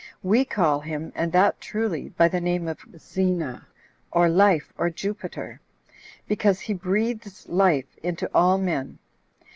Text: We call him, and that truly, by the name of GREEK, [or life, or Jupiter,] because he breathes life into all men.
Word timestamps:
We 0.23 0.45
call 0.45 0.79
him, 0.79 1.11
and 1.13 1.31
that 1.33 1.61
truly, 1.61 2.09
by 2.09 2.27
the 2.27 2.41
name 2.41 2.67
of 2.67 2.79
GREEK, 2.79 3.59
[or 4.11 4.29
life, 4.29 4.73
or 4.75 4.89
Jupiter,] 4.89 5.59
because 6.27 6.59
he 6.61 6.73
breathes 6.73 7.47
life 7.47 7.97
into 8.01 8.27
all 8.33 8.57
men. 8.57 8.97